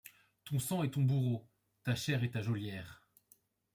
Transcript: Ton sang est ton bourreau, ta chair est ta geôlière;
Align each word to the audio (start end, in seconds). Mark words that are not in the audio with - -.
Ton 0.45 0.57
sang 0.57 0.81
est 0.81 0.89
ton 0.95 1.03
bourreau, 1.03 1.47
ta 1.83 1.93
chair 1.93 2.23
est 2.23 2.31
ta 2.31 2.41
geôlière; 2.41 3.03